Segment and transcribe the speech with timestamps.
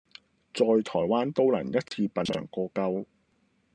[0.51, 3.05] 在台灣都能一次品嚐個夠